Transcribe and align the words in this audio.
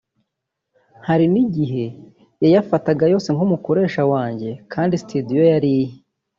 Hari 1.07 1.25
n’igihe 1.33 1.85
yayafataga 2.43 3.03
yose 3.13 3.27
nk’umukoresha 3.31 4.01
wanjye 4.11 4.49
kandi 4.73 4.93
studio 5.03 5.41
yari 5.51 5.69
iye 5.79 5.95